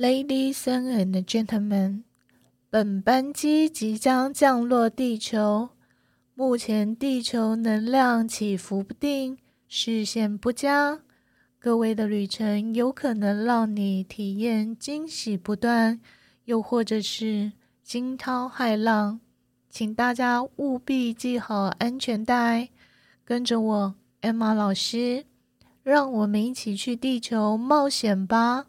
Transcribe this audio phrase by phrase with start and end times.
[0.00, 2.04] Ladies and gentlemen，
[2.70, 5.68] 本班机即将降落地球。
[6.34, 9.36] 目前地球能量起伏不定，
[9.68, 11.00] 视线不佳，
[11.58, 16.00] 各位的旅程有可能让你体验惊喜不断，
[16.46, 19.20] 又或者是惊涛骇浪，
[19.68, 22.70] 请大家务必系好安全带，
[23.22, 25.26] 跟着我 Emma 老师，
[25.82, 28.68] 让我们一起去地球冒险吧。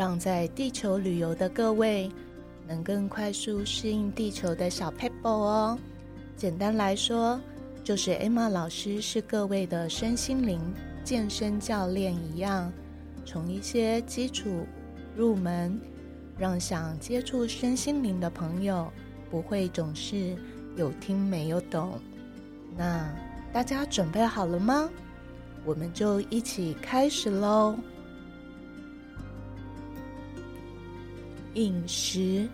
[0.00, 2.10] 让在地球旅游的各位
[2.66, 5.78] 能更快速适应地球的小 people 哦。
[6.38, 7.38] 简单来说，
[7.84, 10.58] 就是 Emma 老师是各位的身心灵
[11.04, 12.72] 健身教练一样，
[13.26, 14.64] 从一些基础
[15.14, 15.78] 入门，
[16.38, 18.90] 让想接触身心灵的朋友
[19.30, 20.34] 不会总是
[20.78, 22.00] 有听没有懂。
[22.74, 23.06] 那
[23.52, 24.88] 大家准备好了吗？
[25.62, 27.76] 我们就一起开始喽。
[31.54, 32.48] 饮食，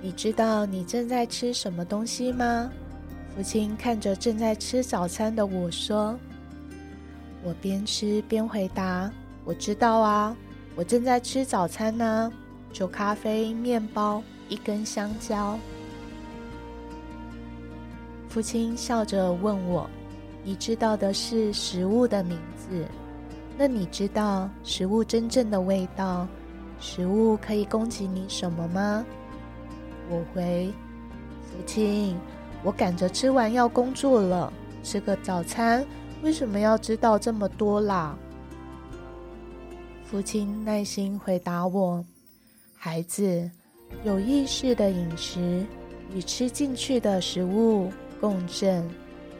[0.00, 2.70] 你知道你正在吃什么东西吗？
[3.36, 6.18] 父亲看着正在吃早餐的我说
[7.42, 9.10] ：“我边吃边回答，
[9.44, 10.36] 我知道啊，
[10.76, 12.32] 我正在吃早餐呢，
[12.72, 15.58] 就咖啡、面包、一根香蕉。”
[18.30, 19.90] 父亲笑着问我
[20.42, 22.86] ：“你知道的是食物的名字，
[23.58, 26.26] 那你知道食物真正的味道？”
[26.80, 29.04] 食物可以供给你什么吗？
[30.10, 30.72] 我回
[31.42, 32.16] 父亲，
[32.62, 35.84] 我赶着吃完要工作了，吃个早餐
[36.22, 38.16] 为什么要知道这么多啦？
[40.04, 42.04] 父亲耐心回答我：
[42.76, 43.50] 孩子，
[44.04, 45.64] 有意识的饮食
[46.14, 47.90] 与吃进去的食物
[48.20, 48.86] 共振，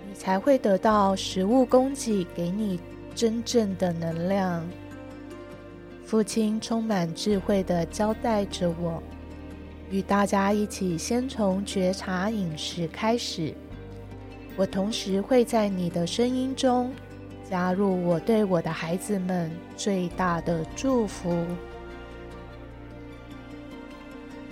[0.08, 2.80] 你才会得到食物供给给你
[3.14, 4.66] 真正的能量。
[6.14, 9.02] 父亲充满智慧的交代着我，
[9.90, 13.52] 与大家一起先从觉察饮食开始。
[14.54, 16.92] 我同时会在你的声音中
[17.50, 21.44] 加入我对我的孩子们最大的祝福。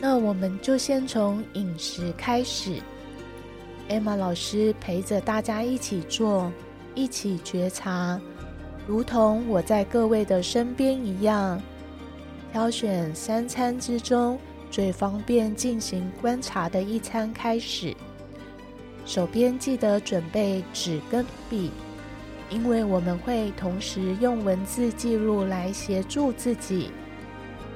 [0.01, 2.83] 那我们就先从饮食开始。
[3.89, 6.53] Emma 老师陪着大家一起做，
[6.97, 8.21] 一起觉察。
[8.87, 11.61] 如同我在各位的身边一样，
[12.53, 14.39] 挑选三餐之中
[14.71, 17.97] 最方便进行观察的一餐开始。
[19.07, 21.71] 手边记得准备纸跟笔，
[22.51, 26.91] 因为我们会同时用文字记录来协助自己。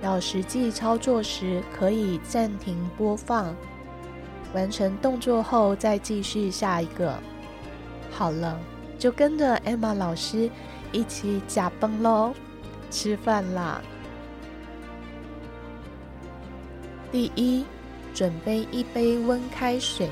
[0.02, 3.54] 到实际操作时，可以暂停播放，
[4.54, 7.18] 完成动作后再继续下一个。
[8.10, 8.60] 好了，
[8.98, 10.50] 就跟着 Emma 老师。
[10.92, 12.34] 一起呷饭喽，
[12.90, 13.80] 吃饭啦！
[17.12, 17.64] 第一，
[18.14, 20.10] 准备一杯温开水，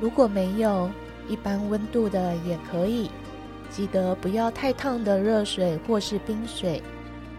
[0.00, 0.90] 如果没有，
[1.28, 3.10] 一般温度的也可以。
[3.70, 6.82] 记得不要太烫的热水或是冰水，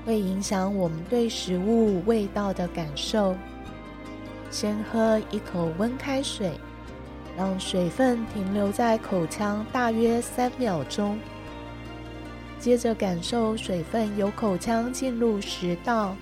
[0.06, 3.36] 会影响我们对食物味道的感受。
[4.52, 6.52] 先喝一口温开水，
[7.38, 11.18] 让水分停留在口腔大约三秒钟。
[12.60, 16.14] 接着感受水分由口腔进入食道，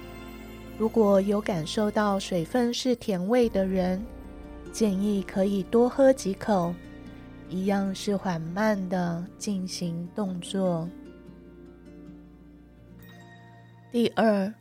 [0.77, 4.05] 如果有感受到水分是甜味的人，
[4.71, 6.75] 建议可以多喝几口，
[7.49, 10.87] 一样是缓慢的进行动作。
[13.91, 14.53] 第二，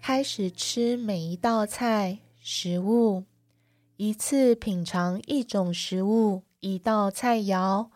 [0.00, 3.24] 开始吃每一道菜食物，
[3.98, 7.86] 一次品尝一种食物一道菜肴，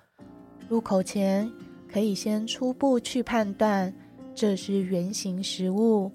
[0.69, 1.51] 入口前。
[1.93, 3.93] 可以先初步去判断，
[4.35, 6.11] 这是原型食物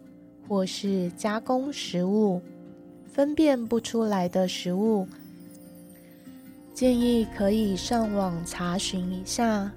[0.47, 2.41] 或是加工食物。
[3.05, 5.07] 分辨不出来的食物，
[6.71, 9.71] 建议可以上网查询一下，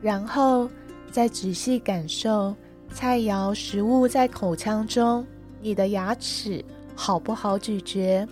[0.00, 0.68] 然后
[1.12, 2.52] 再仔细感受
[2.92, 5.24] 菜肴食物在口腔中，
[5.60, 6.64] 你的牙齿
[6.96, 8.26] 好不好咀嚼，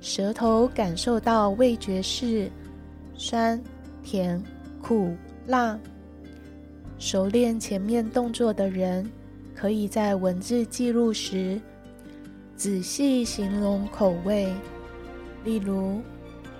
[0.00, 2.48] 舌头感受到味觉是
[3.16, 3.60] 酸、
[4.04, 4.40] 甜、
[4.80, 5.12] 苦、
[5.48, 5.76] 辣。
[6.98, 9.08] 熟练前面动作的人，
[9.54, 11.60] 可以在文字记录时，
[12.56, 14.52] 仔细形容口味，
[15.44, 16.00] 例如，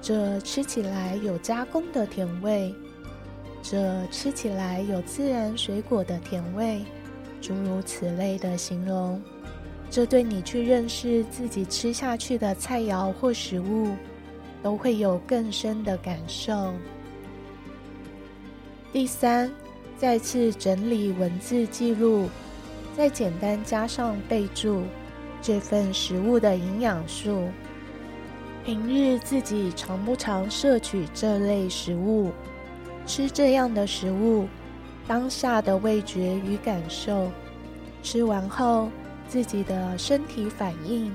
[0.01, 2.73] 这吃起来有加工的甜味，
[3.61, 6.85] 这吃起来有自然水果的甜味，
[7.41, 9.21] 诸如此类的形容，
[9.91, 13.89] 这对你去认识自己吃下去的菜肴或食物，
[14.63, 16.73] 都会有更深的感受。
[18.93, 19.51] 第三，
[19.99, 22.29] 再次整理文字记录，
[22.97, 24.85] 再简单加上备注，
[25.43, 27.49] 这份食物的营养素。
[28.65, 32.31] 平日自己常不常摄取这类食物？
[33.07, 34.47] 吃这样的食物，
[35.09, 37.29] 当下的味觉与感受，
[38.01, 38.89] 吃完后
[39.27, 41.13] 自己的身体反应，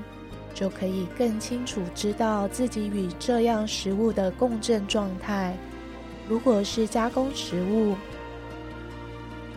[0.52, 5.56] 就可以更清楚知道自己与这样食物的共振状态。
[6.28, 7.94] 如果是加工食物，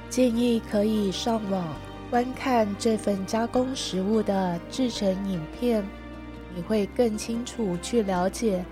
[0.09, 1.63] 建议可以上网
[2.09, 5.86] 观看这份加工食物的制成影片，
[6.56, 8.63] 你会更清楚去了解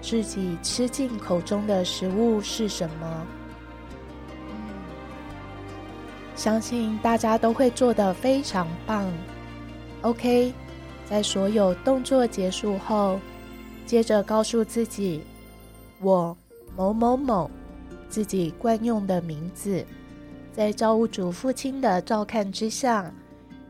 [0.00, 3.26] 自己吃进口中的食物是什么。
[6.34, 9.10] 相信大家都会做得非常棒。
[10.00, 10.52] OK，
[11.08, 13.20] 在所有动作结束后，
[13.86, 15.22] 接着告诉自己：
[16.00, 16.36] 我。
[16.74, 17.50] 某某某，
[18.08, 19.84] 自己惯用的名字，
[20.54, 23.12] 在造物主父亲的照看之下，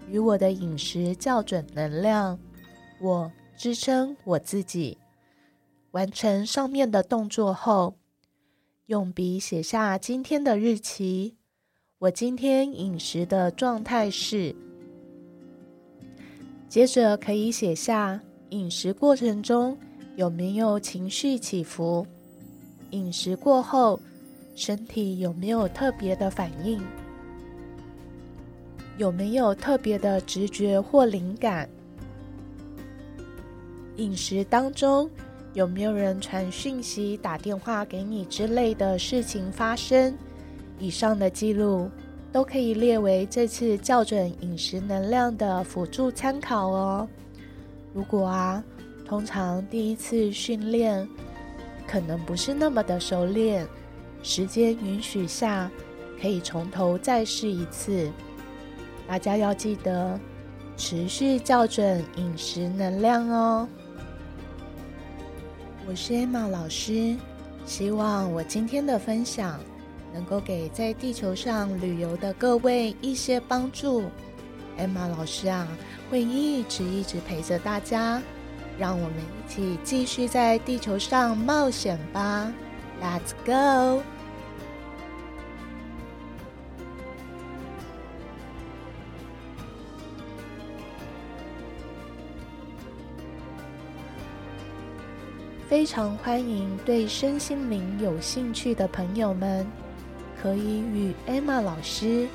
[0.09, 2.37] 与我的饮食校准能量，
[3.01, 4.99] 我支撑我自己。
[5.93, 7.95] 完成上面的动作后，
[8.87, 11.37] 用笔写下今天的日期。
[11.99, 14.57] 我今天饮食的状态是。
[16.69, 19.79] 接着可以写下饮食过程中
[20.17, 22.05] 有没有情绪起伏。
[22.91, 24.01] 饮食过后，
[24.55, 26.81] 身体有没有特别的反应？
[28.99, 31.69] 有没有特别的直觉或灵感？
[33.97, 35.09] 饮食当中
[35.55, 40.15] 有没有人传讯息、打电话给你之类的事情发生？
[40.79, 41.91] 以上的记录
[42.31, 47.09] 都可以列为这次校准饮食能量的辅助参考哦。
[47.95, 48.63] 如果啊，
[49.05, 51.09] 通常第一次训练。
[51.85, 53.67] 可能不是那么的熟练，
[54.23, 55.71] 时间允许下，
[56.21, 58.11] 可以从头再试一次。
[59.07, 60.19] 大家要记得
[60.77, 63.69] 持续校准饮食能量哦。
[65.87, 67.17] 我是 Emma 老师，
[67.67, 69.59] 希望我今天的分享
[70.15, 74.05] 能够给在地球上旅游的各位一些帮助。
[74.79, 75.67] Emma 老师啊，
[76.09, 78.23] 会一直一直陪着大家。
[78.79, 82.51] 让我们一起继续在地球上冒险吧
[83.03, 84.03] ！Let's go！
[95.73, 99.67] 非常欢迎对身心灵有兴趣的朋友们，
[100.39, 102.29] 可以与 Emma 老师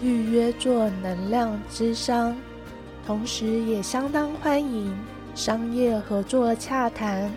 [0.00, 2.34] 预约做能量之商，
[3.06, 4.96] 同时也相当欢迎。
[5.34, 7.30] 商业合作洽谈，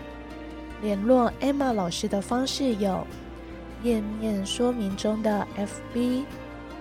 [0.80, 3.06] 联络 Emma 老师的方式有
[3.82, 5.46] 页面说明中的
[5.92, 6.22] FB、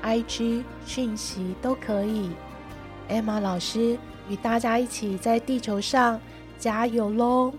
[0.01, 2.31] IG 讯息都可以。
[3.09, 3.97] Emma 老师
[4.29, 6.17] 与大家一起在地球上
[6.57, 7.53] 加油喽！